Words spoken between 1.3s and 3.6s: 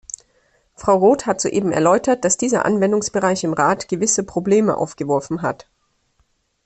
soeben erläutert, dass dieser Anwendungsbereich im